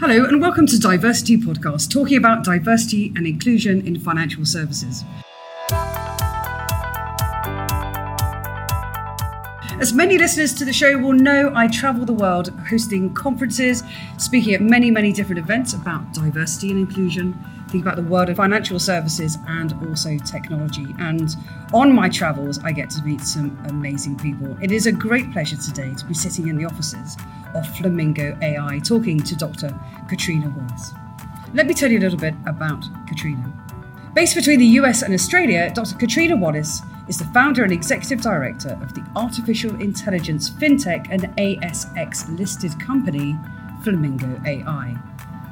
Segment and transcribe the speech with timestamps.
[0.00, 5.04] Hello, and welcome to Diversity Podcast, talking about diversity and inclusion in financial services.
[9.80, 13.84] As many listeners to the show will know, I travel the world hosting conferences,
[14.18, 17.38] speaking at many, many different events about diversity and inclusion,
[17.80, 20.86] about the world of financial services and also technology.
[20.98, 21.34] And
[21.72, 24.56] on my travels, I get to meet some amazing people.
[24.60, 27.16] It is a great pleasure today to be sitting in the offices
[27.54, 29.68] of Flamingo AI talking to Dr.
[30.08, 30.92] Catriona Wallace.
[31.54, 33.52] Let me tell you a little bit about Catriona.
[34.14, 35.96] Based between the US and Australia, Dr.
[35.96, 42.38] Catriona Wallace is the founder and executive director of the artificial intelligence fintech and ASX
[42.38, 43.36] listed company
[43.82, 44.96] Flamingo AI.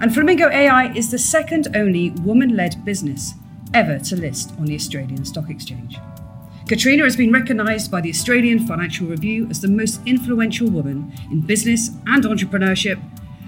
[0.02, 3.34] And Flamingo AI is the second only woman led business
[3.72, 5.96] ever to list on the Australian Stock Exchange.
[6.66, 11.40] Catriona has been recognised by the Australian Financial Review as the most influential woman in
[11.40, 13.00] business and entrepreneurship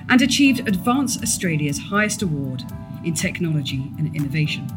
[0.09, 2.63] and achieved Advance Australia's highest award
[3.05, 4.69] in technology and innovation.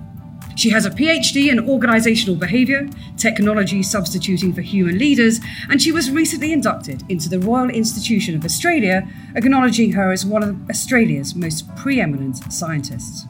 [0.57, 6.09] She has a PhD in organisational behaviour, technology substituting for human leaders, and she was
[6.09, 11.73] recently inducted into the Royal Institution of Australia, acknowledging her as one of Australia's most
[11.75, 13.27] preeminent scientists.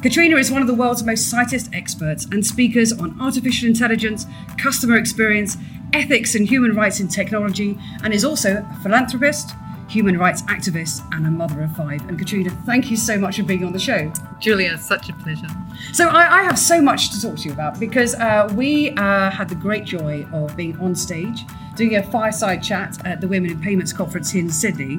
[0.00, 4.24] Catriona is one of the world's most cited experts and speakers on artificial intelligence,
[4.56, 5.58] customer experience,
[5.92, 9.54] ethics and human rights in technology, and is also a philanthropist,
[9.94, 12.00] human rights activist, and a mother of five.
[12.08, 14.12] And Catriona, thank you so much for being on the show.
[14.40, 15.46] Julia, such a pleasure.
[15.92, 19.30] So I, I have so much to talk to you about because uh, we uh,
[19.30, 21.44] had the great joy of being on stage
[21.76, 24.98] doing a fireside chat at the Women in Payments conference here in Sydney.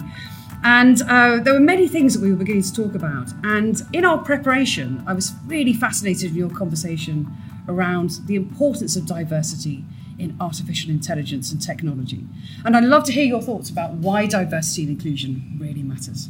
[0.63, 3.27] And uh, there were many things that we were beginning to talk about.
[3.43, 7.31] And in our preparation, I was really fascinated in your conversation
[7.67, 9.83] around the importance of diversity
[10.17, 12.25] in artificial intelligence and technology.
[12.63, 16.29] And I'd love to hear your thoughts about why diversity and inclusion really matters.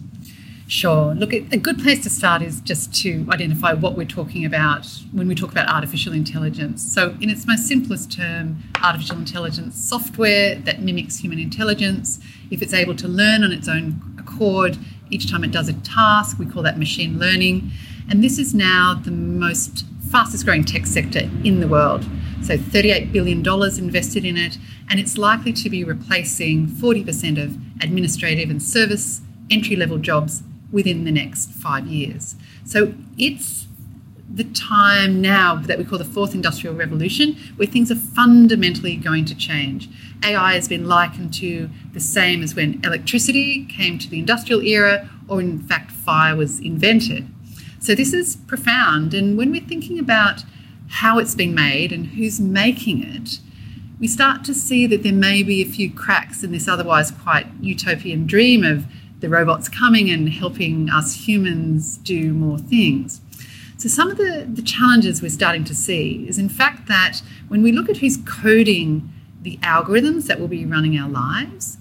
[0.67, 1.13] Sure.
[1.13, 5.27] Look, a good place to start is just to identify what we're talking about when
[5.27, 6.81] we talk about artificial intelligence.
[6.91, 12.19] So, in its most simplest term, artificial intelligence software that mimics human intelligence.
[12.49, 14.79] If it's able to learn on its own accord
[15.11, 17.69] each time it does a task, we call that machine learning.
[18.09, 22.05] And this is now the most fastest growing tech sector in the world.
[22.45, 28.51] So $38 billion invested in it, and it's likely to be replacing 40% of administrative
[28.51, 32.35] and service entry level jobs within the next five years.
[32.63, 33.65] So it's
[34.31, 39.25] the time now that we call the fourth industrial revolution where things are fundamentally going
[39.25, 39.89] to change.
[40.23, 45.09] AI has been likened to the same as when electricity came to the industrial era,
[45.27, 47.27] or in fact, fire was invented.
[47.79, 49.15] So this is profound.
[49.15, 50.43] And when we're thinking about
[50.89, 53.39] how it's being made and who's making it,
[53.99, 57.47] we start to see that there may be a few cracks in this otherwise quite
[57.61, 58.85] utopian dream of
[59.19, 63.21] the robots coming and helping us humans do more things.
[63.77, 67.61] So, some of the, the challenges we're starting to see is, in fact, that when
[67.61, 71.77] we look at who's coding the algorithms that will be running our lives,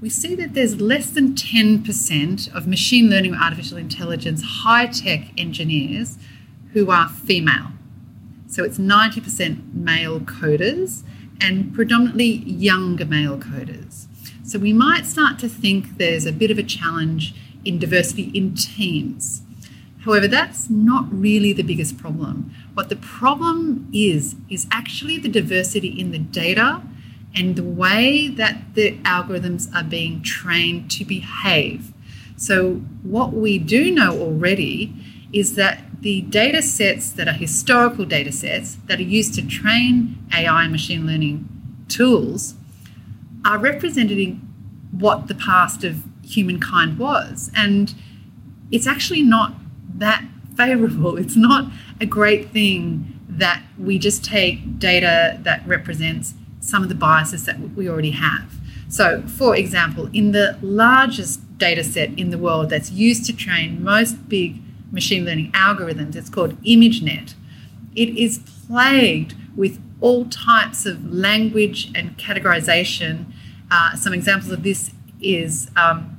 [0.00, 5.28] we see that there's less than 10% of machine learning or artificial intelligence high tech
[5.38, 6.18] engineers
[6.72, 7.71] who are female.
[8.52, 11.04] So it's 90% male coders
[11.40, 14.06] and predominantly younger male coders.
[14.44, 18.54] So we might start to think there's a bit of a challenge in diversity in
[18.54, 19.40] teams.
[20.04, 22.54] However, that's not really the biggest problem.
[22.74, 26.82] What the problem is, is actually the diversity in the data
[27.34, 31.94] and the way that the algorithms are being trained to behave.
[32.36, 34.92] So, what we do know already
[35.32, 40.18] is that the data sets that are historical data sets that are used to train
[40.34, 41.48] AI and machine learning
[41.88, 42.54] tools
[43.44, 44.40] are representing
[44.90, 47.52] what the past of humankind was.
[47.54, 47.94] And
[48.72, 49.54] it's actually not
[49.94, 50.24] that
[50.56, 51.16] favorable.
[51.22, 51.70] It's not
[52.00, 57.60] a great thing that we just take data that represents some of the biases that
[57.60, 58.54] we already have.
[58.88, 63.82] So, for example, in the largest data set in the world that's used to train
[63.82, 64.61] most big
[64.92, 66.14] machine learning algorithms.
[66.14, 67.34] It's called ImageNet.
[67.96, 73.32] It is plagued with all types of language and categorization.
[73.70, 76.18] Uh, some examples of this is um,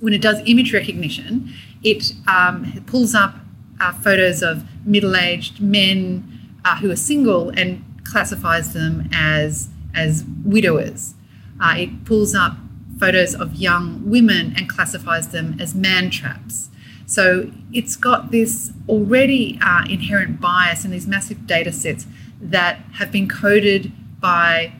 [0.00, 1.52] when it does image recognition,
[1.82, 3.36] it um, pulls up
[3.80, 10.24] uh, photos of middle aged men uh, who are single and classifies them as, as
[10.44, 11.14] widowers.
[11.60, 12.56] Uh, it pulls up
[12.98, 16.70] photos of young women and classifies them as man traps.
[17.06, 22.06] So it's got this already uh, inherent bias in these massive data sets
[22.40, 24.72] that have been coded by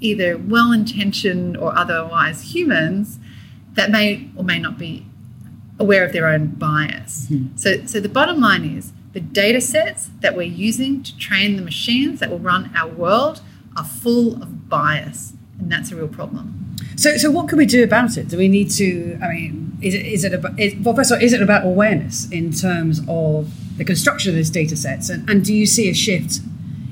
[0.00, 3.18] either well intentioned or otherwise humans
[3.72, 5.06] that may or may not be
[5.78, 7.28] aware of their own bias.
[7.56, 11.62] So, so the bottom line is the data sets that we're using to train the
[11.62, 13.40] machines that will run our world
[13.76, 16.76] are full of bias, and that's a real problem.
[16.96, 18.28] So, so what can we do about it?
[18.28, 19.18] Do we need to?
[19.22, 20.58] I mean, is it is it about?
[20.58, 24.36] Is, well, first of all, is it about awareness in terms of the construction of
[24.36, 26.40] those data sets, and, and do you see a shift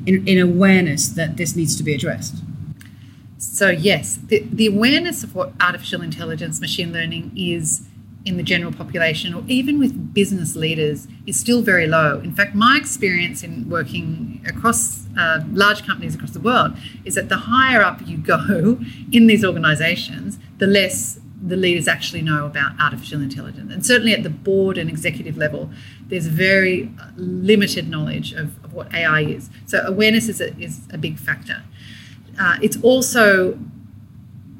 [0.06, 2.36] in, in awareness that this needs to be addressed?
[3.38, 7.86] So yes, the, the awareness of what artificial intelligence, machine learning is
[8.24, 12.20] in the general population or even with business leaders is still very low.
[12.20, 17.28] In fact, my experience in working across uh, large companies across the world is that
[17.28, 18.80] the higher up you go
[19.12, 23.72] in these organizations, the less the leaders actually know about artificial intelligence.
[23.72, 25.70] And certainly at the board and executive level,
[26.06, 29.50] there's very limited knowledge of, of what AI is.
[29.66, 31.62] So awareness is a, is a big factor.
[32.40, 33.58] Uh, it's also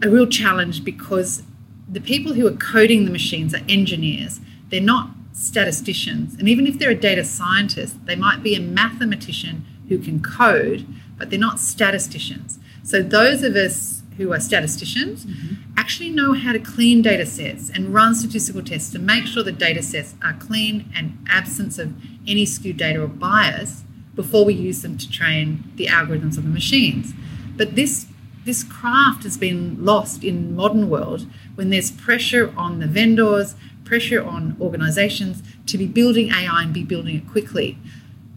[0.02, 1.42] a real challenge because
[1.88, 4.40] the people who are coding the machines are engineers.
[4.68, 6.34] They're not statisticians.
[6.34, 10.86] And even if they're a data scientist, they might be a mathematician who can code,
[11.18, 12.58] but they're not statisticians.
[12.82, 15.73] So those of us who are statisticians mm-hmm.
[15.84, 19.52] Actually know how to clean data sets and run statistical tests to make sure the
[19.52, 21.92] data sets are clean and absence of
[22.26, 23.84] any skewed data or bias
[24.14, 27.12] before we use them to train the algorithms of the machines.
[27.54, 28.06] But this
[28.46, 33.54] this craft has been lost in modern world when there's pressure on the vendors,
[33.84, 37.76] pressure on organizations to be building AI and be building it quickly.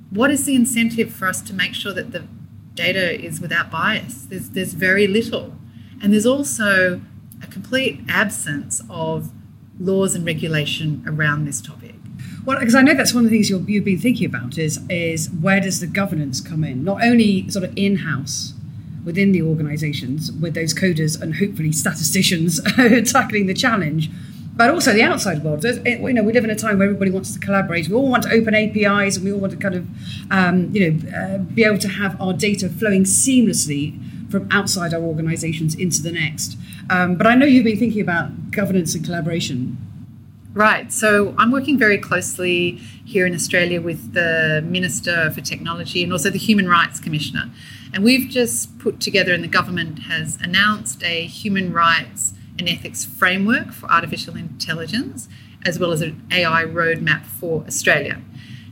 [0.09, 2.25] What is the incentive for us to make sure that the
[2.75, 4.25] data is without bias?
[4.25, 5.55] There's, there's very little.
[6.01, 7.01] And there's also
[7.51, 9.31] complete absence of
[9.79, 11.95] laws and regulation around this topic.
[12.45, 14.79] Well, because I know that's one of the things you have been thinking about is
[14.89, 16.83] is where does the governance come in?
[16.83, 18.53] Not only sort of in house
[19.03, 22.61] within the organisations with those coders and hopefully statisticians
[23.11, 24.09] tackling the challenge,
[24.57, 25.63] but also the outside world.
[25.63, 27.87] You know, we live in a time where everybody wants to collaborate.
[27.87, 29.87] We all want to open APIs, and we all want to kind of,
[30.31, 35.01] um, you know, uh, be able to have our data flowing seamlessly from outside our
[35.01, 36.57] organisations into the next.
[36.89, 39.77] Um, but I know you've been thinking about governance and collaboration.
[40.53, 40.91] Right.
[40.91, 46.31] So I'm working very closely here in Australia with the Minister for Technology and also
[46.31, 47.51] the Human Rights Commissioner.
[47.93, 53.05] And we've just put together, and the government has announced a human rights and ethics
[53.05, 55.29] framework for artificial intelligence,
[55.63, 58.21] as well as an AI roadmap for Australia.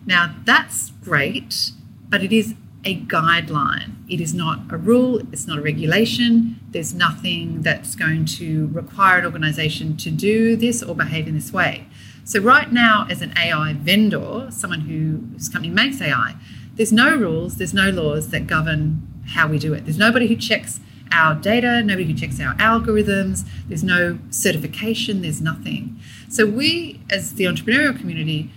[0.06, 1.72] Now, that's great,
[2.10, 2.56] but it is
[2.86, 3.96] a guideline.
[4.08, 6.60] It is not a rule, it's not a regulation.
[6.70, 11.52] There's nothing that's going to require an organisation to do this or behave in this
[11.52, 11.88] way.
[12.24, 16.36] So, right now, as an AI vendor, someone who, whose company makes AI,
[16.76, 19.86] there's no rules, there's no laws that govern how we do it.
[19.86, 20.80] There's nobody who checks
[21.12, 26.00] our data, nobody who checks our algorithms, there's no certification, there's nothing.
[26.30, 28.52] So, we as the entrepreneurial community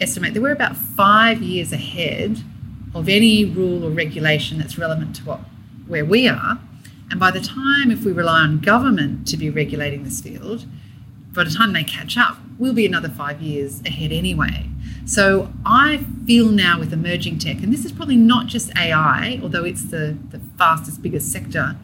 [0.00, 2.42] estimate that we're about five years ahead
[2.94, 5.40] of any rule or regulation that's relevant to what
[5.86, 6.58] where we are.
[7.10, 10.64] And by the time, if we rely on government to be regulating this field,
[11.32, 14.68] by the time they catch up, we'll be another five years ahead anyway.
[15.04, 19.64] So I feel now with emerging tech, and this is probably not just AI, although
[19.64, 21.76] it's the, the fastest, biggest sector,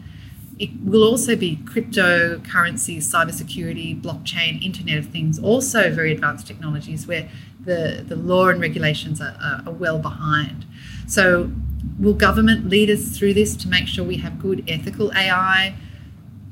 [0.58, 7.28] it will also be cryptocurrency, cybersecurity, blockchain, Internet of Things, also very advanced technologies where
[7.64, 10.64] the, the law and regulations are, are, are well behind.
[11.08, 11.50] So,
[11.98, 15.74] will government lead us through this to make sure we have good ethical AI?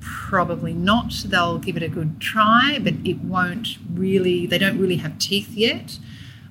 [0.00, 1.12] Probably not.
[1.26, 5.50] They'll give it a good try, but it won't really, they don't really have teeth
[5.50, 5.98] yet.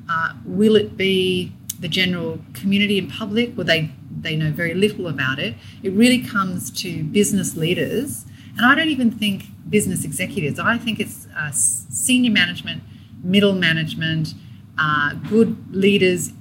[0.08, 3.58] Uh, will it be the general community and public?
[3.58, 3.90] Well, they,
[4.22, 5.56] they know very little about it.
[5.82, 10.60] It really comes to business leaders, and I don't even think business executives.
[10.60, 12.84] I think it's uh, senior management,
[13.24, 14.36] middle management,
[14.78, 16.34] uh, good leaders,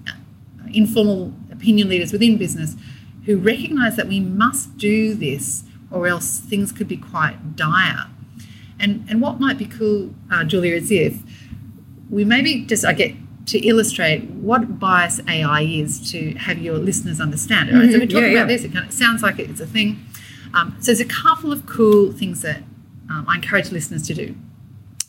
[0.74, 1.32] informal
[1.64, 2.76] opinion leaders within business
[3.24, 8.06] who recognise that we must do this or else things could be quite dire.
[8.78, 11.22] And, and what might be cool, uh, Julia, is if
[12.10, 13.14] we maybe just, I get
[13.46, 17.72] to illustrate what bias AI is to have your listeners understand it.
[17.72, 17.82] Right?
[17.82, 17.92] Mm-hmm.
[17.92, 20.04] So we're talking yeah, about this, it, kind of, sounds like it's a thing.
[20.52, 22.58] Um, so there's a couple of cool things that
[23.08, 24.34] um, I encourage listeners to do.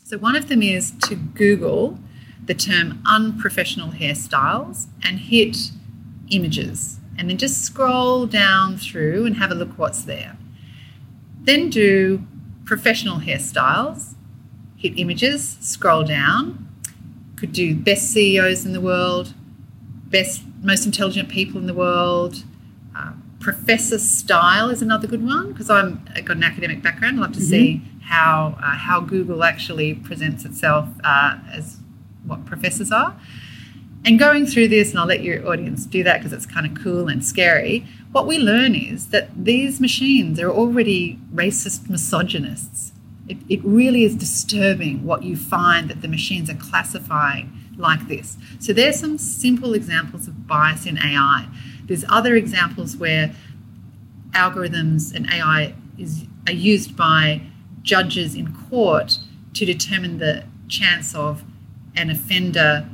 [0.04, 1.98] So one of them is to Google
[2.44, 5.72] the term unprofessional hairstyles and hit
[6.30, 6.98] images.
[7.18, 10.36] And then just scroll down through and have a look what's there.
[11.42, 12.22] Then do
[12.64, 14.14] professional hairstyles,
[14.76, 16.68] hit images, scroll down,
[17.36, 19.32] could do best CEOs in the world,
[20.08, 22.44] best, most intelligent people in the world,
[22.94, 27.18] uh, professor style is another good one because I'm I've got an academic background.
[27.18, 27.48] I love to Mm-hmm.
[27.50, 31.78] see how uh, how Google actually presents itself uh, as
[32.24, 33.16] what professors are.
[34.06, 36.80] And going through this, and I'll let your audience do that because it's kind of
[36.80, 37.84] cool and scary.
[38.12, 42.92] What we learn is that these machines are already racist misogynists.
[43.28, 48.36] It, it really is disturbing what you find that the machines are classifying like this.
[48.60, 51.48] So there's some simple examples of bias in AI.
[51.84, 53.34] There's other examples where
[54.30, 57.42] algorithms and AI is are used by
[57.82, 59.18] judges in court
[59.54, 61.42] to determine the chance of
[61.96, 62.88] an offender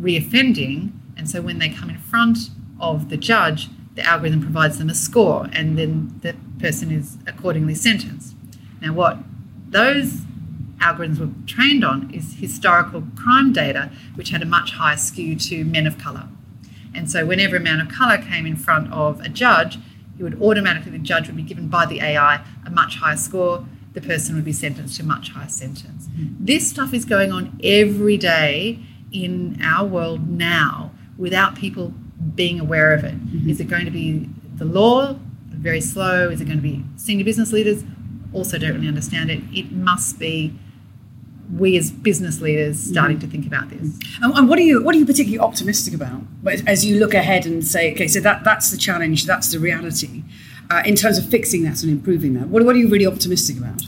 [0.00, 0.92] reoffending.
[1.16, 2.50] And so when they come in front
[2.80, 7.74] of the judge, the algorithm provides them a score, and then the person is accordingly
[7.74, 8.36] sentenced.
[8.80, 9.18] Now, what
[9.68, 10.20] those
[10.78, 15.64] algorithms were trained on is historical crime data, which had a much higher skew to
[15.64, 16.28] men of colour.
[16.94, 19.78] And so, whenever a man of colour came in front of a judge,
[20.16, 23.66] it would automatically, the judge would be given by the AI a much higher score.
[23.94, 26.06] The person would be sentenced to a much higher sentence.
[26.06, 26.34] Hmm.
[26.38, 28.78] This stuff is going on every day
[29.12, 31.92] in our world now without people
[32.34, 33.14] being aware of it.
[33.14, 33.50] Mm-hmm.
[33.50, 35.16] Is it going to be the law?
[35.48, 36.28] Very slow.
[36.30, 37.84] Is it going to be senior business leaders?
[38.32, 39.42] Also, don't really understand it.
[39.52, 40.54] It must be
[41.56, 42.92] we as business leaders mm-hmm.
[42.92, 43.88] starting to think about this.
[43.88, 44.24] Mm-hmm.
[44.24, 46.22] And, and what are you what are you particularly optimistic about
[46.66, 50.24] as you look ahead and say, okay, so that that's the challenge, that's the reality,
[50.70, 52.48] uh, in terms of fixing that and improving that.
[52.48, 53.82] What, what are you really optimistic about?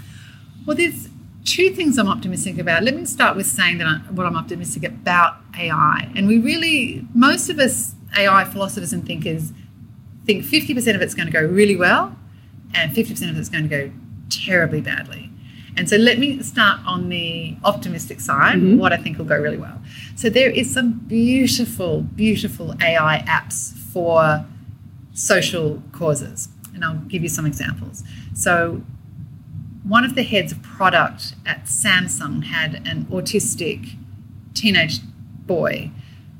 [0.66, 1.08] Well, there's
[1.44, 2.82] two things I'm optimistic about.
[2.82, 7.06] Let me start with saying that I, what I'm optimistic about AI, and we really
[7.14, 9.52] most of us AI philosophers and thinkers
[10.26, 12.16] think 50% of it's going to go really well,
[12.74, 13.92] and 50% of it's going to go
[14.28, 15.30] terribly badly.
[15.76, 18.78] And so let me start on the optimistic side, mm-hmm.
[18.78, 19.80] what I think will go really well.
[20.16, 24.44] So there is some beautiful, beautiful AI apps for
[25.14, 26.48] social causes.
[26.74, 28.02] And I'll give you some examples.
[28.34, 28.82] So
[29.90, 33.96] one of the heads of product at Samsung had an autistic
[34.54, 35.00] teenage
[35.46, 35.90] boy,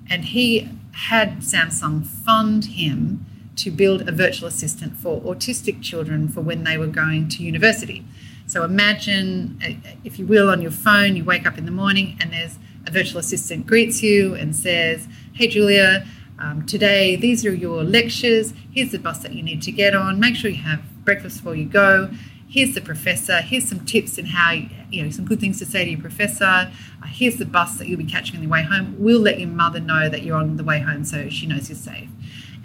[0.09, 3.27] and he had Samsung fund him
[3.57, 8.05] to build a virtual assistant for autistic children for when they were going to university.
[8.47, 12.17] So imagine, uh, if you will, on your phone, you wake up in the morning
[12.21, 16.07] and there's a virtual assistant greets you and says, Hey, Julia,
[16.39, 18.55] um, today these are your lectures.
[18.73, 20.21] Here's the bus that you need to get on.
[20.21, 22.11] Make sure you have breakfast before you go.
[22.51, 23.41] Here's the professor.
[23.41, 24.51] Here's some tips and how,
[24.91, 26.45] you know, some good things to say to your professor.
[26.45, 28.97] Uh, here's the bus that you'll be catching on the way home.
[28.99, 31.77] We'll let your mother know that you're on the way home so she knows you're
[31.79, 32.09] safe.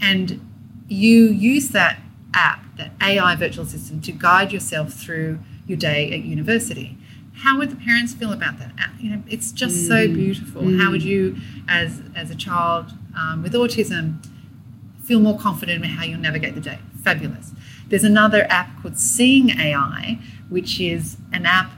[0.02, 0.42] And
[0.88, 2.00] you use that
[2.34, 6.98] app, that AI virtual assistant, to guide yourself through your day at university.
[7.36, 8.72] How would the parents feel about that?
[8.80, 10.64] Uh, You know, it's just so beautiful.
[10.80, 11.38] How would you,
[11.68, 14.26] as as a child um, with autism,
[15.04, 16.80] feel more confident in how you'll navigate the day?
[17.04, 17.52] Fabulous.
[17.90, 21.72] There's another app called Seeing AI, which is an app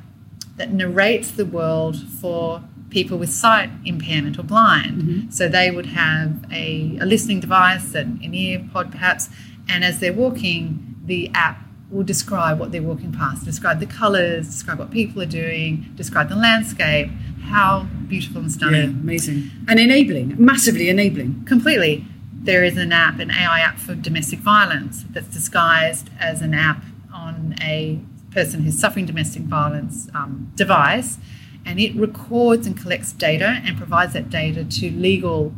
[0.55, 5.01] that narrates the world for people with sight impairment or blind.
[5.01, 5.29] Mm-hmm.
[5.31, 9.29] So they would have a, a listening device, an, an ear pod perhaps,
[9.69, 14.47] and as they're walking, the app will describe what they're walking past, describe the colours,
[14.47, 17.09] describe what people are doing, describe the landscape,
[17.43, 18.89] how beautiful and stunning.
[18.89, 19.49] amazing.
[19.67, 21.45] And enabling, massively enabling.
[21.45, 22.05] Completely.
[22.47, 26.81] There is an app, an AI app for domestic violence that's disguised as an app
[27.13, 27.99] on a
[28.31, 31.17] person who's suffering domestic violence um, device,
[31.65, 35.53] and it records and collects data and provides that data to legal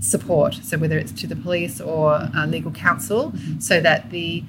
[0.00, 0.54] support.
[0.54, 4.42] So whether it's to the police or uh, legal counsel, so that the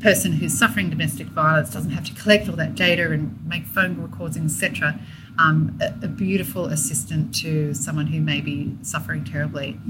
[0.00, 4.02] person who's suffering domestic violence doesn't have to collect all that data and make phone
[4.02, 4.98] recordings, etc.
[5.36, 9.80] Um, a, a beautiful assistant to someone who may be suffering terribly.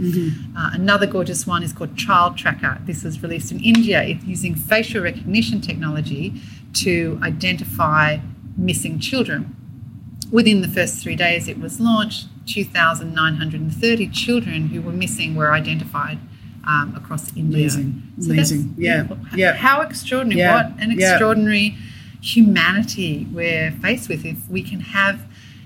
[0.57, 2.79] Uh, another gorgeous one is called Child Tracker.
[2.87, 4.03] This was released in India.
[4.03, 6.41] It's using facial recognition technology
[6.85, 8.21] to identify
[8.57, 9.55] missing children.
[10.33, 16.19] Within the first three days it was launched, 2,930 children who were missing were identified
[16.67, 17.59] um, across India.
[17.61, 18.03] Amazing.
[18.17, 18.75] that's Amazing.
[18.79, 19.03] Yeah.
[19.03, 19.19] beautiful.
[19.39, 19.53] Yeah.
[19.55, 20.41] How extraordinary.
[20.41, 20.55] Yeah.
[20.71, 21.11] What an Yeah.
[21.11, 21.77] extraordinary
[22.23, 25.21] humanity we're faced with if we can have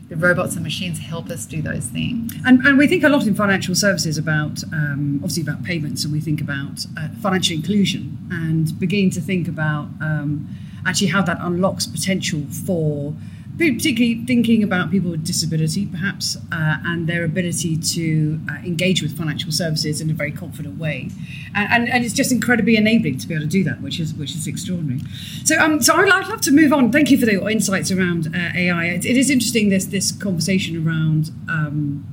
[0.08, 2.32] the robots and machines help us do those things.
[2.46, 6.12] And, and we think a lot in financial services about, um, obviously, about payments, and
[6.12, 10.48] we think about uh, financial inclusion and beginning to think about um,
[10.86, 13.14] actually how that unlocks potential for,
[13.58, 19.18] particularly thinking about people with disability, perhaps, uh, and their ability to uh, engage with
[19.18, 21.10] financial services in a very confident way.
[21.54, 24.14] And, and, and it's just incredibly enabling to be able to do that, which is
[24.14, 25.00] which is extraordinary.
[25.44, 26.92] So, um, so I'd, I'd love to move on.
[26.92, 28.86] Thank you for the insights around uh, AI.
[28.86, 31.32] It, it is interesting this this conversation around.
[31.48, 32.06] Um,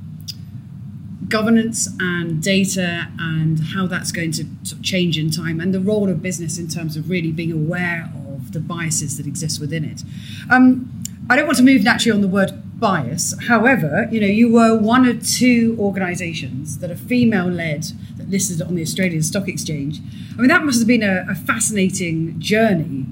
[1.28, 4.46] governance and data and how that's going to
[4.80, 8.52] change in time and the role of business in terms of really being aware of
[8.52, 10.02] the biases that exist within it.
[10.50, 10.95] Um,
[11.28, 13.34] I don't want to move naturally on the word bias.
[13.48, 18.62] However, you know, you were one of two organisations that are female led that listed
[18.62, 20.00] on the Australian Stock Exchange.
[20.36, 23.06] I mean, that must have been a, a fascinating journey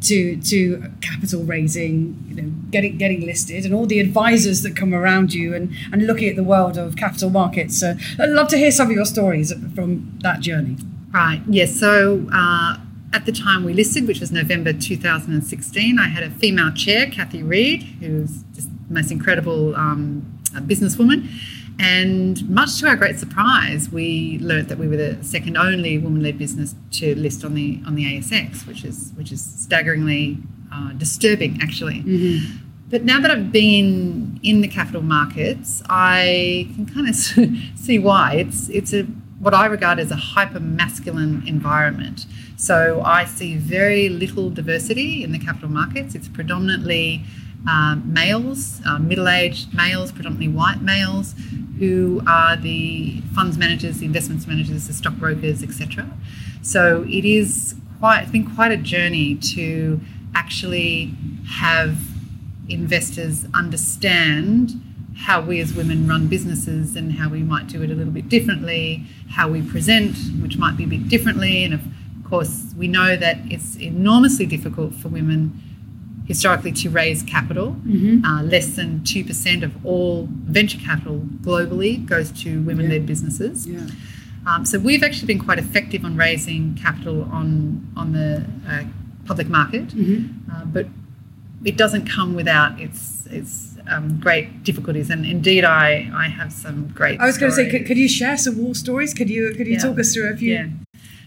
[0.00, 4.94] to to capital raising, you know, getting getting listed, and all the advisors that come
[4.94, 7.78] around you, and and looking at the world of capital markets.
[7.78, 10.76] So I'd love to hear some of your stories from that journey.
[11.12, 11.42] Right.
[11.48, 11.78] Yes.
[11.78, 12.26] So.
[12.32, 12.78] Uh,
[13.12, 17.42] at the time we listed, which was November 2016, I had a female chair, Kathy
[17.42, 21.28] Reed, who's just the most incredible um, businesswoman.
[21.80, 26.36] And much to our great surprise, we learnt that we were the second only woman-led
[26.36, 30.38] business to list on the on the ASX, which is which is staggeringly
[30.72, 32.02] uh, disturbing, actually.
[32.02, 32.56] Mm-hmm.
[32.90, 37.14] But now that I've been in the capital markets, I can kind of
[37.78, 38.34] see why.
[38.34, 39.06] It's it's a
[39.38, 42.26] what I regard as a hyper masculine environment.
[42.56, 46.14] So I see very little diversity in the capital markets.
[46.14, 47.22] It's predominantly
[47.68, 51.34] um, males, uh, middle aged males, predominantly white males,
[51.78, 56.10] who are the funds managers, the investments managers, the stockbrokers, etc.
[56.62, 60.00] So it is quite, it's been quite a journey to
[60.34, 61.12] actually
[61.46, 61.96] have
[62.68, 64.80] investors understand
[65.18, 68.28] how we as women run businesses and how we might do it a little bit
[68.28, 71.64] differently, how we present, which might be a bit differently.
[71.64, 71.80] And of
[72.24, 75.60] course, we know that it's enormously difficult for women
[76.26, 77.72] historically to raise capital.
[77.86, 78.24] Mm-hmm.
[78.24, 83.06] Uh, less than 2% of all venture capital globally goes to women led yeah.
[83.06, 83.66] businesses.
[83.66, 83.86] Yeah.
[84.46, 88.84] Um, so we've actually been quite effective on raising capital on, on the uh,
[89.26, 90.50] public market, mm-hmm.
[90.50, 90.86] uh, but
[91.64, 95.10] it doesn't come without its, its um, great difficulties.
[95.10, 97.20] And indeed, I, I have some great.
[97.20, 99.14] I was going to say, could, could, you share some war stories?
[99.14, 99.78] Could you could you yeah.
[99.78, 100.54] talk us through a few?
[100.54, 100.68] Yeah.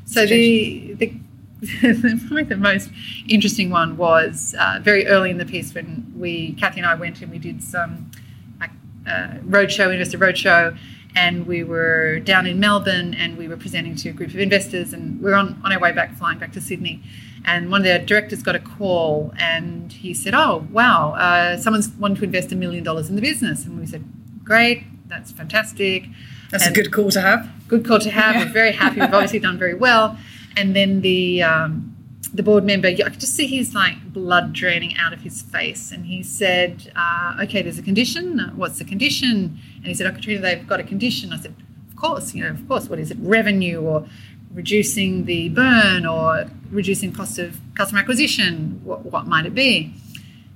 [0.06, 1.14] So the, the
[1.80, 2.90] probably the most
[3.28, 7.22] interesting one was uh, very early in the piece when we, Kathy and I went
[7.22, 8.10] and we did some
[8.60, 8.72] like,
[9.08, 10.78] uh, roadshow, investor roadshow,
[11.16, 14.92] and we were down in Melbourne and we were presenting to a group of investors
[14.92, 17.04] and we are on, on our way back, flying back to Sydney.
[17.46, 21.90] And one of the directors got a call and he said, Oh, wow, uh, someone's
[21.90, 23.66] wanting to invest a million dollars in the business.
[23.66, 24.04] And we said,
[24.44, 26.06] Great, that's fantastic.
[26.52, 27.50] That's and a good call to have.
[27.68, 28.36] Good call to have.
[28.36, 28.46] Yeah.
[28.46, 29.00] We're very happy.
[29.00, 30.18] We've obviously done very well
[30.56, 31.96] and then the um,
[32.34, 35.92] the board member, I could just see his like blood draining out of his face,
[35.92, 38.40] and he said, uh, "Okay, there's a condition.
[38.56, 41.56] What's the condition?" And he said, "Oh, Catriona, they've got a condition." I said,
[41.90, 42.90] "Of course, you know, of course.
[42.90, 43.18] What is it?
[43.20, 44.08] Revenue or
[44.54, 48.82] reducing the burn or reducing cost of customer acquisition?
[48.84, 49.94] What, what might it be?"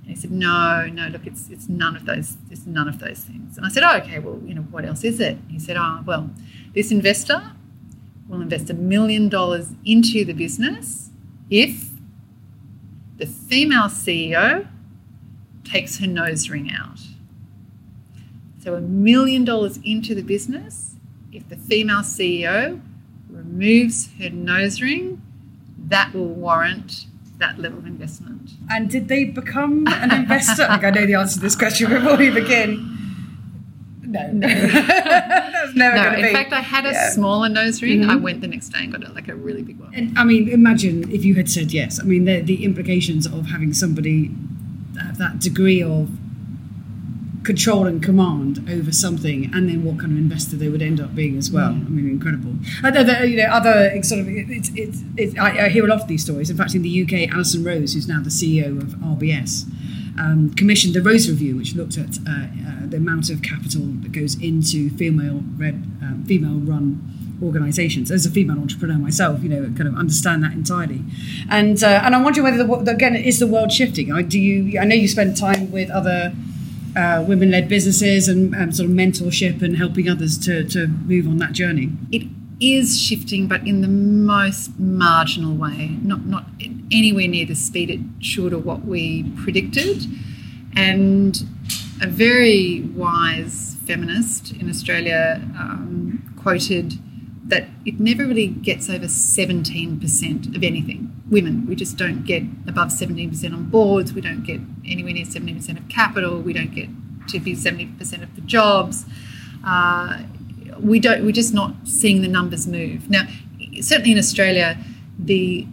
[0.01, 1.07] And he said, "No, no.
[1.07, 2.37] Look, it's it's none of those.
[2.51, 5.03] It's none of those things." And I said, oh, "Okay, well, you know, what else
[5.03, 6.29] is it?" He said, "Oh, well,
[6.73, 7.51] this investor
[8.27, 11.09] will invest a million dollars into the business
[11.49, 11.91] if
[13.17, 14.67] the female CEO
[15.63, 16.99] takes her nose ring out.
[18.61, 20.95] So, a million dollars into the business,
[21.31, 22.81] if the female CEO
[23.35, 25.21] removes her nose ring,
[25.77, 27.05] that will warrant
[27.37, 28.51] that level of investment.
[28.69, 30.63] And did they become an investor?
[30.63, 32.91] I think I know the answer to this question before we begin.
[34.01, 34.47] No, no.
[34.47, 36.27] That's never no, going to be.
[36.29, 37.09] In fact, I had a yeah.
[37.09, 38.01] smaller nose ring.
[38.01, 38.09] Mm-hmm.
[38.11, 39.93] I went the next day and got a, like a really big one.
[39.93, 41.99] And I mean, imagine if you had said yes.
[41.99, 44.31] I mean, the, the implications of having somebody
[44.97, 46.09] have that degree of
[47.45, 51.15] control and command over something, and then what kind of investor they would end up
[51.15, 51.71] being as well.
[51.71, 51.85] Mm.
[51.85, 52.55] I mean, incredible.
[52.83, 56.07] Other, you know, other sort of, it's, it's, it's, I, I hear a lot of
[56.07, 56.49] these stories.
[56.49, 59.65] In fact, in the UK, Alison Rose, who's now the CEO of RBS,
[60.19, 64.11] um, commissioned the Rose Review, which looked at uh, uh, the amount of capital that
[64.11, 68.11] goes into female-read, um, female-run organisations.
[68.11, 71.01] As a female entrepreneur myself, you know, kind of understand that entirely.
[71.49, 74.11] And uh, and I'm wondering whether the, again is the world shifting.
[74.11, 74.79] I do you?
[74.79, 76.33] I know you spend time with other.
[76.95, 81.37] Uh, women-led businesses and um, sort of mentorship and helping others to, to move on
[81.37, 81.89] that journey.
[82.11, 82.25] It
[82.61, 86.45] is shifting, but in the most marginal way, not not
[86.91, 90.05] anywhere near the speed it should or what we predicted.
[90.75, 91.41] And
[92.01, 96.93] a very wise feminist in Australia um, quoted
[97.47, 101.14] that it never really gets over 17% of anything.
[101.29, 105.77] Women, we just don't get above 17% on boards, we don't get anywhere near 70%
[105.77, 106.89] of capital, we don't get
[107.29, 109.05] to be 70% of the jobs.
[109.65, 110.21] Uh,
[110.79, 113.09] we don't we're just not seeing the numbers move.
[113.09, 113.23] Now
[113.81, 114.77] certainly in australia
[115.17, 115.67] the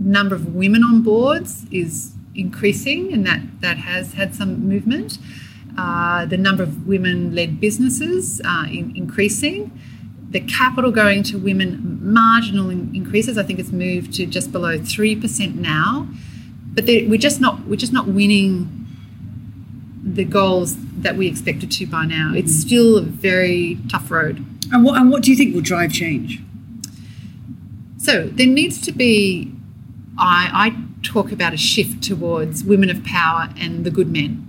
[0.00, 5.18] number of women on boards is increasing and that that has had some movement.
[5.76, 9.70] Uh, the number of women led businesses uh, in, increasing.
[10.30, 13.38] The capital going to women marginal in, increases.
[13.38, 16.08] I think it's moved to just below three percent now,
[16.74, 18.86] but we're just not we're just not winning
[20.04, 22.32] the goals that we expected to by now.
[22.34, 24.44] It's still a very tough road.
[24.72, 26.40] And what and what do you think will drive change?
[27.96, 29.52] So there needs to be.
[30.20, 34.44] I, I talk about a shift towards women of power and the good men.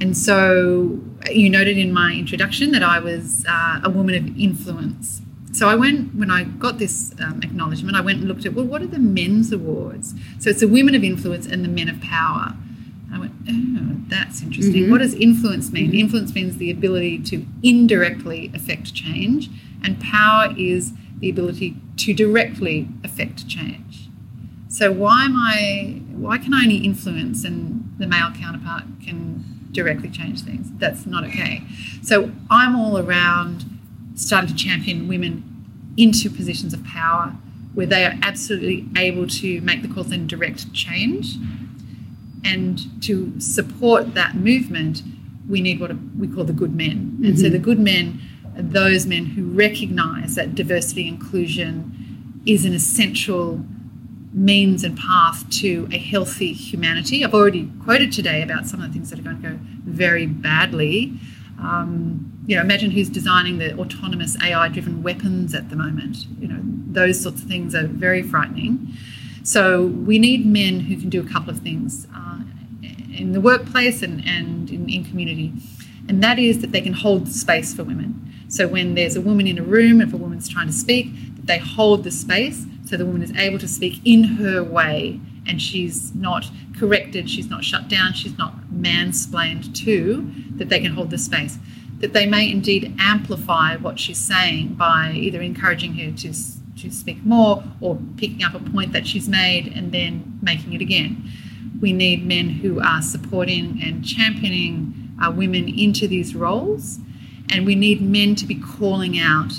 [0.00, 5.22] And so you noted in my introduction that I was uh, a woman of influence.
[5.54, 8.64] So I went, when I got this um, acknowledgement, I went and looked at, well,
[8.64, 10.12] what are the men's awards?
[10.40, 12.54] So it's the women of influence and the men of power.
[13.12, 14.82] I went, oh, that's interesting.
[14.82, 14.90] Mm-hmm.
[14.90, 15.94] What does influence mean?
[15.94, 19.48] Influence means the ability to indirectly affect change,
[19.84, 24.08] and power is the ability to directly affect change.
[24.68, 26.02] So why am I?
[26.10, 30.72] Why can I only influence and the male counterpart can directly change things?
[30.78, 31.62] That's not okay.
[32.02, 33.73] So I'm all around
[34.14, 37.34] starting to champion women into positions of power
[37.74, 41.36] where they are absolutely able to make the calls and direct change.
[42.44, 45.02] And to support that movement,
[45.48, 47.20] we need what we call the good men.
[47.24, 48.20] And so the good men
[48.56, 53.64] are those men who recognize that diversity inclusion is an essential
[54.32, 57.24] means and path to a healthy humanity.
[57.24, 60.26] I've already quoted today about some of the things that are going to go very
[60.26, 61.14] badly.
[61.60, 66.26] Um, you know, imagine who's designing the autonomous AI-driven weapons at the moment.
[66.38, 68.88] You know, those sorts of things are very frightening.
[69.42, 72.40] So we need men who can do a couple of things uh,
[73.16, 75.52] in the workplace and, and in, in community.
[76.08, 78.20] And that is that they can hold the space for women.
[78.48, 81.08] So when there's a woman in a room, if a woman's trying to speak,
[81.44, 85.60] they hold the space so the woman is able to speak in her way and
[85.60, 86.46] she's not
[86.78, 91.58] corrected, she's not shut down, she's not mansplained to, that they can hold the space.
[92.00, 97.24] That they may indeed amplify what she's saying by either encouraging her to, to speak
[97.24, 101.30] more or picking up a point that she's made and then making it again.
[101.80, 106.98] We need men who are supporting and championing uh, women into these roles,
[107.50, 109.52] and we need men to be calling out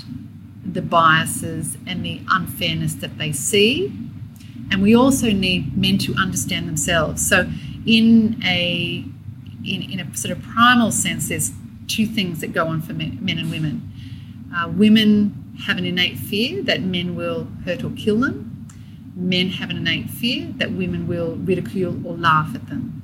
[0.64, 3.92] the biases and the unfairness that they see.
[4.70, 7.26] And we also need men to understand themselves.
[7.26, 7.48] So,
[7.86, 9.04] in a
[9.64, 11.52] in, in a sort of primal sense, there's
[11.86, 13.92] two things that go on for men, men and women.
[14.54, 18.66] Uh, women have an innate fear that men will hurt or kill them.
[19.14, 23.02] Men have an innate fear that women will ridicule or laugh at them.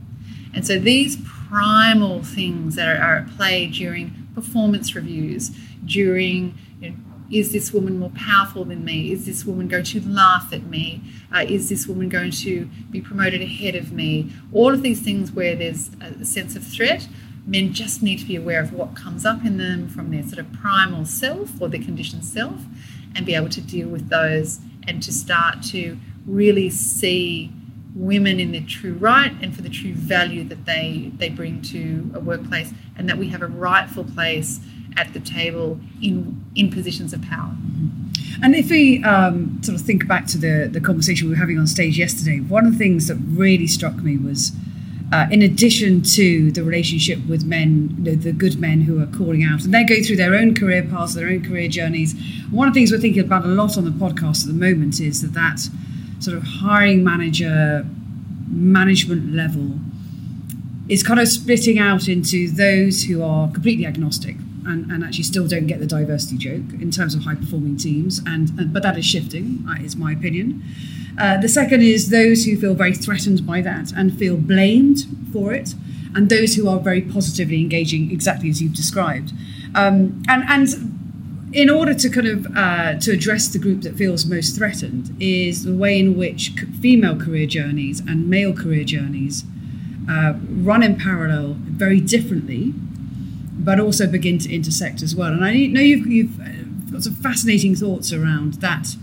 [0.54, 1.16] And so these
[1.48, 5.50] primal things that are, are at play during performance reviews,
[5.84, 6.96] during you know,
[7.30, 9.10] is this woman more powerful than me?
[9.10, 11.02] Is this woman going to laugh at me?
[11.34, 14.30] Uh, is this woman going to be promoted ahead of me?
[14.52, 15.90] All of these things where there's
[16.20, 17.08] a sense of threat,
[17.46, 20.38] men just need to be aware of what comes up in them from their sort
[20.38, 22.62] of primal self or their conditioned self
[23.14, 27.52] and be able to deal with those and to start to really see
[27.94, 32.10] women in their true right and for the true value that they, they bring to
[32.14, 34.60] a workplace and that we have a rightful place
[34.96, 37.54] at the table in in positions of power.
[38.42, 41.58] And if we um, sort of think back to the, the conversation we were having
[41.58, 44.52] on stage yesterday, one of the things that really struck me was,
[45.12, 49.62] uh, in addition to the relationship with men, the good men who are calling out,
[49.62, 52.14] and they go through their own career paths, their own career journeys.
[52.50, 55.00] One of the things we're thinking about a lot on the podcast at the moment
[55.00, 55.68] is that that
[56.18, 57.86] sort of hiring manager
[58.48, 59.78] management level
[60.88, 65.46] is kind of splitting out into those who are completely agnostic and, and actually still
[65.46, 68.20] don't get the diversity joke in terms of high performing teams.
[68.26, 70.62] And, and but that is shifting, is my opinion.
[71.18, 75.52] Uh, the second is those who feel very threatened by that and feel blamed for
[75.52, 75.74] it,
[76.14, 79.32] and those who are very positively engaging, exactly as you've described.
[79.74, 84.24] Um, and and in order to kind of uh, to address the group that feels
[84.24, 89.44] most threatened is the way in which female career journeys and male career journeys
[90.10, 92.72] uh, run in parallel very differently
[93.62, 95.32] but also begin to intersect as well.
[95.32, 98.96] And I know you've, you've uh, got some fascinating thoughts around that.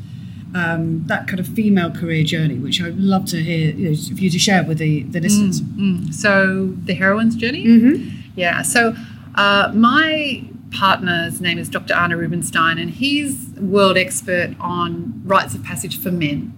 [0.55, 4.21] Um, that kind of female career journey, which I'd love to hear you know, for
[4.21, 5.61] you to share with the, the listeners.
[5.61, 6.13] Mm, mm.
[6.13, 7.65] So, the heroine's journey?
[7.65, 8.09] Mm-hmm.
[8.35, 8.63] Yeah.
[8.63, 8.95] So,
[9.35, 11.93] uh, my partner's name is Dr.
[11.93, 16.55] Arne Rubinstein, and he's world expert on rites of passage for men.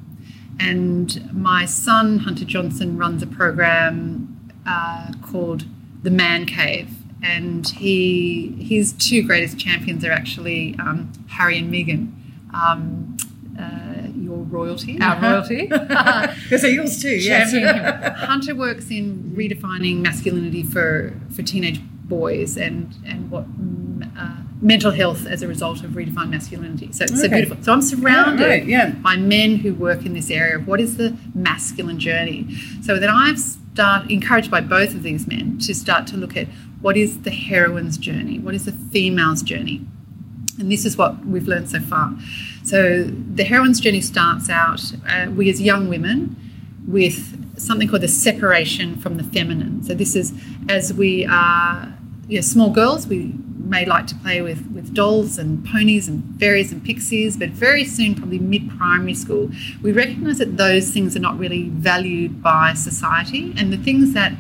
[0.58, 5.66] And my son, Hunter Johnson, runs a program uh, called
[6.04, 12.12] The Man Cave and he his two greatest champions are actually um, Harry and Meghan.
[12.54, 13.18] Um,
[14.52, 15.68] royalty, our royalty.
[16.44, 17.52] Because yours too, yes.
[18.28, 23.46] Hunter works in redefining masculinity for, for teenage boys and and what
[24.20, 26.92] uh, mental health as a result of redefined masculinity.
[26.92, 27.58] So it's so beautiful.
[27.64, 28.90] So I'm surrounded Yeah, right, yeah.
[28.92, 32.40] by men who work in this area of what is the masculine journey.
[32.84, 36.48] So then I've start encouraged by both of these men to start to look at
[36.82, 39.82] what is the heroine's journey, what is the female's journey.
[40.60, 42.14] And this is what we've learned so far.
[42.64, 46.36] So the heroine's journey starts out, uh, we as young women,
[46.88, 49.84] with something called the separation from the feminine.
[49.84, 50.34] So this is
[50.70, 51.94] as we are
[52.28, 53.34] you know, small girls, we
[53.72, 57.86] may like to play with, with dolls and ponies and fairies and pixies, but very
[57.86, 59.50] soon, probably mid primary school,
[59.82, 63.54] we recognize that those things are not really valued by society.
[63.58, 64.34] And the things that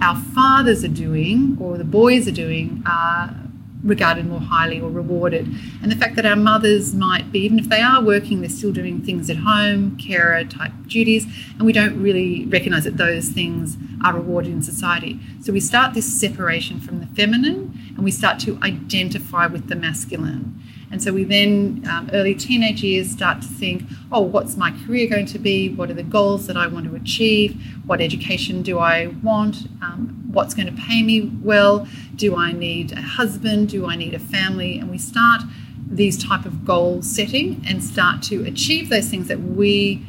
[0.00, 3.34] our fathers are doing or the boys are doing are
[3.84, 5.46] regarded more highly or rewarded.
[5.82, 8.72] And the fact that our mothers might be, even if they are working, they're still
[8.72, 13.76] doing things at home, carer type duties, and we don't really recognize that those things
[14.02, 15.20] are rewarded in society.
[15.40, 19.76] So we start this separation from the feminine and we start to identify with the
[19.76, 20.60] masculine.
[20.94, 25.08] And so we then, um, early teenage years, start to think, oh, what's my career
[25.08, 25.68] going to be?
[25.68, 27.60] What are the goals that I want to achieve?
[27.84, 29.66] What education do I want?
[29.82, 31.88] Um, what's going to pay me well?
[32.14, 33.70] Do I need a husband?
[33.70, 34.78] Do I need a family?
[34.78, 35.42] And we start
[35.84, 40.00] these type of goal setting and start to achieve those things that we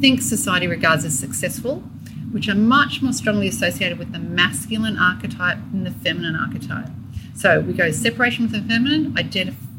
[0.00, 1.80] think society regards as successful,
[2.32, 6.88] which are much more strongly associated with the masculine archetype than the feminine archetype.
[7.34, 9.12] So we go separation with the feminine,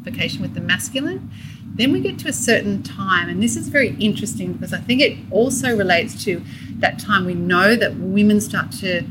[0.01, 1.31] identification with the masculine.
[1.63, 5.01] Then we get to a certain time, and this is very interesting because I think
[5.01, 6.43] it also relates to
[6.79, 9.03] that time we know that women start to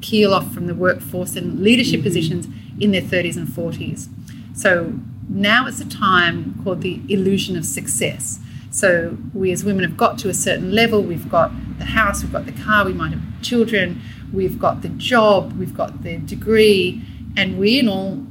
[0.00, 2.04] keel off from the workforce and leadership mm-hmm.
[2.04, 2.46] positions
[2.80, 4.08] in their 30s and 40s.
[4.54, 4.94] So
[5.28, 8.38] now it's a time called the illusion of success.
[8.70, 12.32] So we as women have got to a certain level, we've got the house, we've
[12.32, 14.00] got the car, we might have children,
[14.32, 17.02] we've got the job, we've got the degree,
[17.36, 18.26] and we in all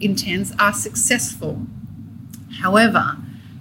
[0.00, 1.66] intents are successful.
[2.60, 3.16] However,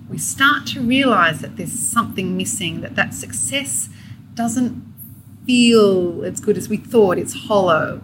[0.09, 3.89] we start to realize that there's something missing, that that success
[4.33, 4.83] doesn't
[5.45, 8.01] feel as good as we thought, it's hollow.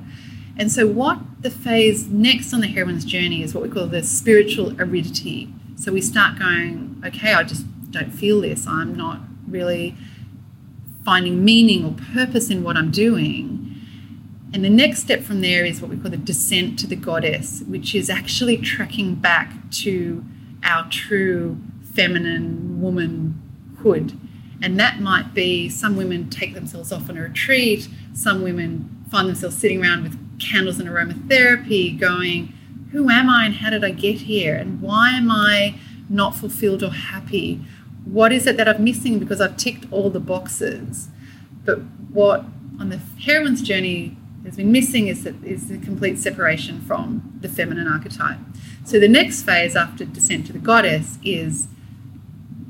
[0.57, 4.03] And so, what the phase next on the heroine's journey is what we call the
[4.03, 5.53] spiritual aridity.
[5.75, 8.67] So, we start going, okay, I just don't feel this.
[8.67, 9.95] I'm not really
[11.05, 13.58] finding meaning or purpose in what I'm doing.
[14.51, 17.61] And the next step from there is what we call the descent to the goddess,
[17.67, 20.23] which is actually tracking back to
[20.63, 21.57] our true
[21.93, 24.19] feminine womanhood.
[24.61, 29.29] And that might be some women take themselves off on a retreat, some women find
[29.29, 32.53] themselves sitting around with candles and aromatherapy, going,
[32.91, 34.55] Who am I and how did I get here?
[34.55, 35.75] And why am I
[36.09, 37.61] not fulfilled or happy?
[38.03, 41.09] What is it that I'm missing because I've ticked all the boxes?
[41.63, 41.79] But
[42.11, 42.45] what
[42.79, 47.49] on the heroine's journey has been missing is that is the complete separation from the
[47.49, 48.39] feminine archetype.
[48.85, 51.67] So the next phase after descent to the goddess is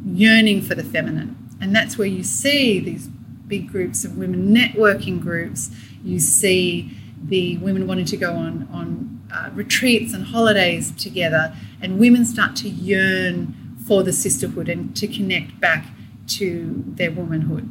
[0.06, 1.36] yearning for the feminine.
[1.62, 5.70] And that's where you see these big groups of women networking groups.
[6.04, 12.00] You see the women wanting to go on, on uh, retreats and holidays together, and
[12.00, 15.88] women start to yearn for the sisterhood and to connect back
[16.28, 17.70] to their womanhood.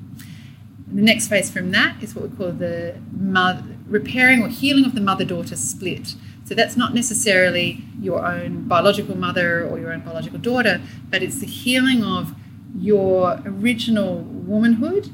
[0.93, 4.95] The next phase from that is what we call the mother, repairing or healing of
[4.95, 6.15] the mother daughter split.
[6.45, 11.41] So that's not necessarily your own biological mother or your own biological daughter, but it's
[11.41, 12.35] the healing of
[12.77, 15.11] your original womanhood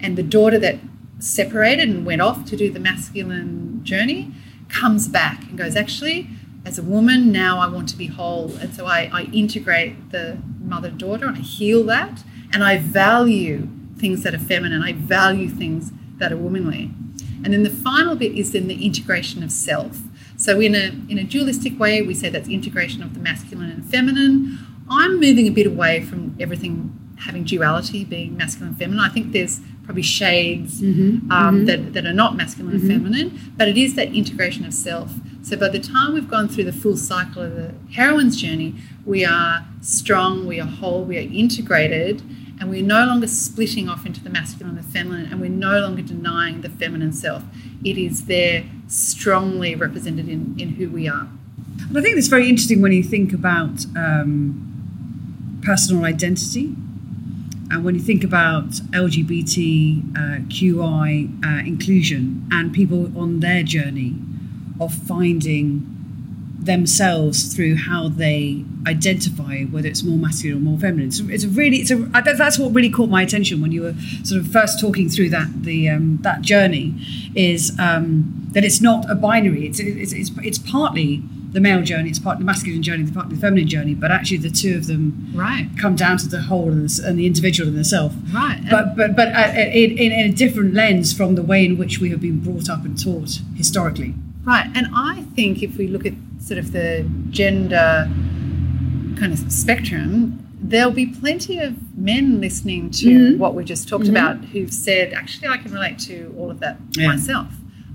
[0.00, 0.78] and the daughter that
[1.18, 4.32] separated and went off to do the masculine journey
[4.68, 6.28] comes back and goes, actually,
[6.64, 8.54] as a woman, now I want to be whole.
[8.60, 13.68] And so I, I integrate the mother daughter and I heal that and I value
[13.96, 16.92] things that are feminine, I value things that are womanly.
[17.44, 19.98] And then the final bit is then the integration of self.
[20.36, 23.84] So in a in a dualistic way, we say that's integration of the masculine and
[23.84, 24.58] feminine.
[24.90, 29.00] I'm moving a bit away from everything having duality, being masculine and feminine.
[29.00, 31.30] I think there's probably shades mm-hmm.
[31.32, 31.64] um, mm-hmm.
[31.64, 33.04] That, that are not masculine and mm-hmm.
[33.04, 35.12] feminine, but it is that integration of self.
[35.42, 38.74] So by the time we've gone through the full cycle of the heroine's journey,
[39.06, 42.22] we are strong, we are whole, we are integrated,
[42.60, 45.80] and we're no longer splitting off into the masculine and the feminine, and we're no
[45.80, 47.42] longer denying the feminine self.
[47.84, 51.28] It is there strongly represented in, in who we are.
[51.88, 56.74] And I think it's very interesting when you think about um, personal identity
[57.70, 64.16] and when you think about LGBTQI uh, uh, inclusion and people on their journey
[64.80, 65.97] of finding
[66.58, 71.12] themselves through how they identify whether it's more masculine or more feminine.
[71.12, 73.94] So it's a really, it's a that's what really caught my attention when you were
[74.24, 76.94] sort of first talking through that the um, that journey
[77.34, 77.78] is.
[77.78, 79.66] Um, that it's not a binary.
[79.66, 83.30] It's it's it's, it's partly the male journey, it's part the masculine journey, it's part
[83.30, 85.68] the feminine journey, but actually the two of them Right.
[85.78, 88.14] come down to the whole and the, and the individual and the self.
[88.32, 88.60] Right.
[88.70, 92.10] But but but uh, in, in a different lens from the way in which we
[92.10, 94.14] have been brought up and taught historically.
[94.44, 98.08] Right, and I think if we look at sort of the gender
[99.18, 103.38] kind of spectrum, there'll be plenty of men listening to Mhm.
[103.38, 104.10] what we just talked Mhm.
[104.10, 107.08] about who've said, actually, I can relate to all of that Yeah.
[107.08, 107.48] myself.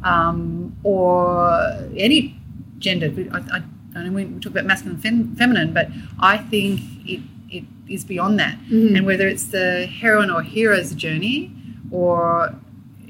[0.03, 1.49] Um, or
[1.95, 2.35] any
[2.79, 3.11] gender.
[3.31, 3.61] I, I,
[3.95, 8.03] I know we talk about masculine and fem- feminine, but I think it, it is
[8.03, 8.57] beyond that.
[8.69, 8.97] Mhm.
[8.97, 11.51] And whether it's the heroine or hero's journey
[11.91, 12.53] or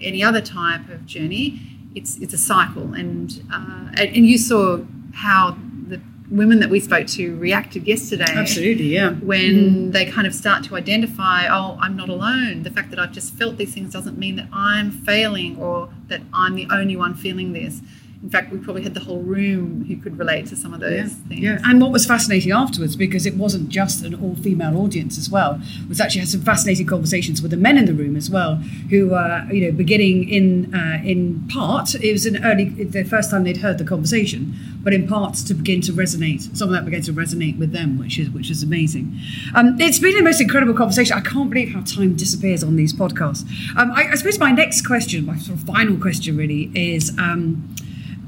[0.01, 1.59] any other type of journey,
[1.95, 2.93] it's it's a cycle.
[2.93, 4.79] And uh, and, and you saw
[5.13, 9.11] how the women that we spoke to reacted yesterday Absolutely, yeah.
[9.11, 9.91] when mm.
[9.91, 12.63] they kind of start to identify, oh, I'm not alone.
[12.63, 16.21] The fact that I've just felt these things doesn't mean that I'm failing or that
[16.33, 17.81] I'm the only one feeling this.
[18.23, 20.93] In fact, we probably had the whole room who could relate to some of those
[20.93, 21.41] Yeah, things.
[21.41, 21.59] yeah.
[21.65, 25.99] And what was fascinating afterwards, because it wasn't just an all-female audience as well, was
[25.99, 28.55] actually had some fascinating conversations with the men in the room as well,
[28.89, 33.29] who were, you know, beginning in uh, in part, it was an early, the first
[33.29, 36.55] time they'd heard the conversation, but in part to begin to resonate.
[36.55, 39.19] Some of that began to resonate with them, which is which is amazing.
[39.53, 41.17] Um, it's been the most incredible conversation.
[41.17, 43.43] I can't believe how time disappears on these podcasts.
[43.75, 47.11] Um, I, I suppose my next question, my sort of final question, really is.
[47.17, 47.75] Um,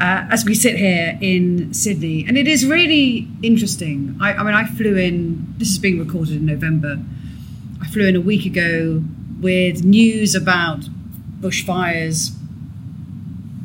[0.02, 2.26] uh, as we sit here in Sydney.
[2.28, 4.18] And it is really interesting.
[4.22, 6.98] I, I mean, I flew in, this is being recorded in November.
[7.82, 9.04] I flew in a week ago
[9.40, 10.82] with news about
[11.40, 12.36] bushfires.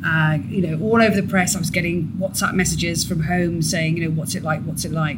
[0.03, 3.97] Uh, you know, all over the press, I was getting WhatsApp messages from home saying,
[3.97, 4.63] you know, what's it like?
[4.63, 5.17] What's it like?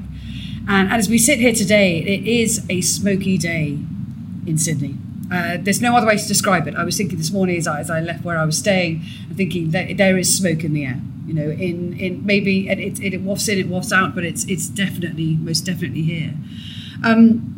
[0.67, 3.77] And, and as we sit here today, it is a smoky day
[4.45, 4.97] in Sydney.
[5.31, 6.75] Uh, there's no other way to describe it.
[6.75, 9.37] I was thinking this morning as I, as I left where I was staying, and
[9.37, 11.01] thinking that there is smoke in the air.
[11.25, 14.43] You know, in in maybe it, it, it wafts in, it wafts out, but it's
[14.45, 16.33] it's definitely most definitely here.
[17.03, 17.53] Um,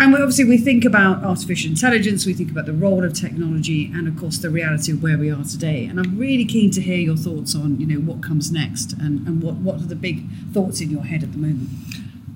[0.00, 3.90] and we, obviously, we think about artificial intelligence, we think about the role of technology,
[3.92, 5.84] and of course, the reality of where we are today.
[5.84, 9.26] And I'm really keen to hear your thoughts on, you know, what comes next and,
[9.28, 11.68] and what, what are the big thoughts in your head at the moment.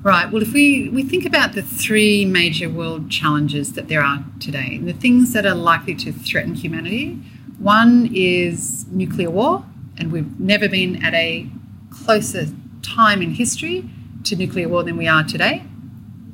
[0.04, 0.30] Right.
[0.30, 4.76] Well, if we, we think about the three major world challenges that there are today,
[4.76, 7.14] the things that are likely to threaten humanity,
[7.58, 9.64] one is nuclear war,
[9.96, 11.48] and we've never been at a
[11.88, 12.48] closer
[12.82, 13.88] time in history
[14.24, 15.62] to nuclear war than we are today.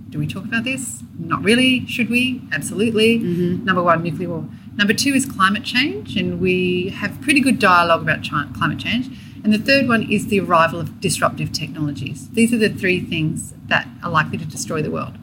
[0.09, 1.05] Do we talk about this?
[1.17, 1.87] Not really.
[1.87, 2.43] Should we?
[2.51, 3.21] Absolutely.
[3.21, 3.63] Mhm.
[3.63, 4.49] Number one, nuclear war.
[4.77, 9.11] Number two is climate change, and we have pretty good dialogue about climate change.
[9.42, 12.29] And the third one is the arrival of disruptive technologies.
[12.31, 15.16] These are the three things that are likely to destroy the world.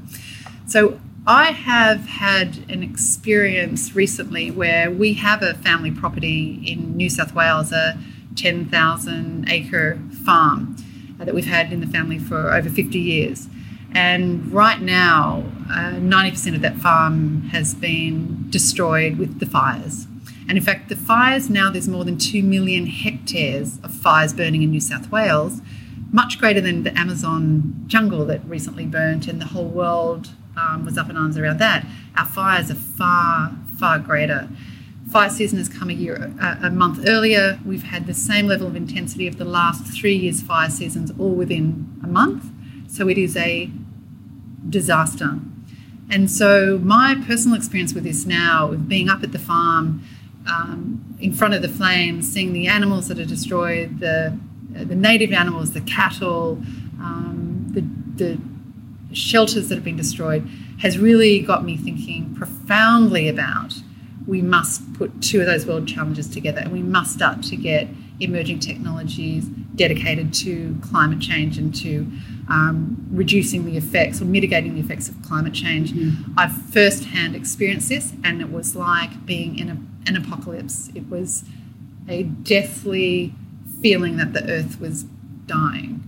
[0.66, 7.10] So I have had an experience recently where we have a family property in New
[7.10, 7.98] South Wales, a
[8.36, 10.76] 10,000 acre farm
[11.18, 13.50] that we've had in the family for over 50 years.
[13.94, 20.07] And right now, uh, 90% of that farm has been destroyed with the fires.
[20.48, 24.64] And in fact, the fires now, there's more than 2 million hectares of fires burning
[24.64, 25.62] in New South Wales,
[26.12, 30.98] much greater than the Amazon jungle that recently burnt, and the whole world um, was
[30.98, 31.86] up in arms around that.
[32.16, 34.50] Our fires are far, far greater.
[35.12, 37.60] Fire season has come a year, a, month earlier.
[37.66, 41.32] We've had the same level of intensity of the last three years' fire seasons, all
[41.34, 42.46] within a month.
[42.90, 43.70] So it is a
[44.70, 45.40] disaster.
[46.10, 50.04] And so my personal experience with this now, of being up at the farm,
[50.48, 54.38] um, in front of the flames, seeing the animals that are destroyed, the
[54.70, 56.62] the native animals, the cattle,
[57.00, 57.82] um, the
[58.24, 58.40] the
[59.16, 60.48] shelters that have been destroyed,
[60.82, 63.74] has really got me thinking profoundly about.
[64.28, 67.88] We must put two of those world challenges together, and we must start to get
[68.20, 72.08] emerging technologies dedicated to climate change and to
[72.50, 75.94] um, reducing the effects or mitigating the effects of climate change.
[76.36, 80.90] I've firsthand experienced this, and it was like being in a, an apocalypse.
[80.96, 81.44] It was
[82.08, 83.34] a deathly
[83.82, 85.04] feeling that the earth was
[85.46, 86.04] dying,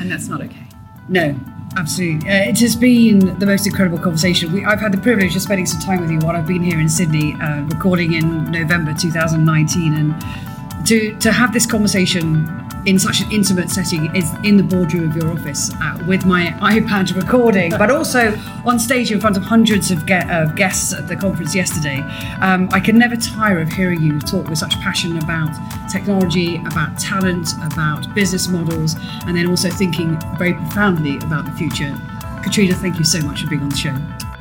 [0.00, 0.66] and that's not okay.
[1.08, 1.38] No,
[1.76, 2.28] absolutely.
[2.30, 4.52] Uh, it has been the most incredible conversation.
[4.52, 6.80] We, I've had the privilege of spending some time with you while I've been here
[6.80, 12.46] in Sydney, uh, recording in November 2019, and to to have this conversation
[12.86, 16.46] in such an intimate setting is in the boardroom of your office uh, with my
[16.60, 21.06] iPad recording, but also on stage in front of hundreds of ge- uh, guests at
[21.08, 21.98] the conference yesterday.
[22.40, 25.56] Um, I can never tire of hearing you talk with such passion about
[25.90, 31.94] technology, about talent, about business models, and then also thinking very profoundly about the future.
[32.42, 33.96] Catriona, thank you so much for being on the show.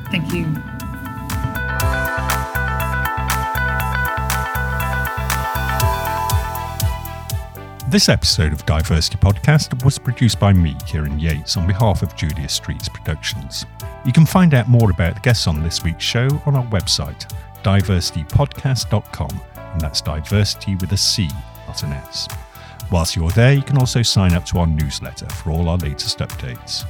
[0.10, 0.81] Thank you.
[7.92, 12.48] This episode of DiverCity Podcast was produced by me, Kieran Yates, on behalf of Julia
[12.48, 13.66] Streets Productions.
[14.06, 17.30] You can find out more about the guests on this week's show on our website,
[17.64, 21.28] divercitypodcast.com, and that's diversity with a C,
[21.68, 22.30] not an S.
[22.94, 26.20] Whilst you're there, you can also sign up to our newsletter for all our latest
[26.20, 26.86] updates.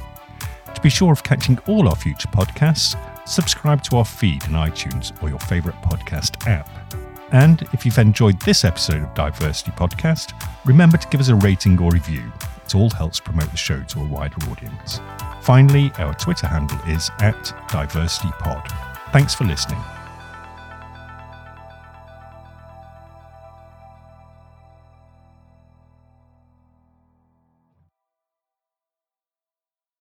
[0.72, 2.96] To be sure of catching all our future podcasts,
[3.26, 6.68] subscribe to our feed in iTunes or your favourite podcast app.
[7.32, 10.32] And if you've enjoyed this episode of DiverCity Podcast,
[10.64, 12.30] remember to give us a rating or review.
[12.64, 15.00] It all helps promote the show to a wider audience.
[15.40, 19.12] Finally, our Twitter handle is at DiverCityPod.
[19.12, 19.80] Thanks for listening.